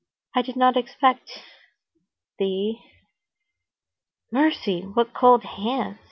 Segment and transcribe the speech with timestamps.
[0.33, 1.43] "I did not expect...
[2.39, 2.81] thee."
[4.31, 4.81] "Mercy!
[4.81, 5.99] what cold hands!"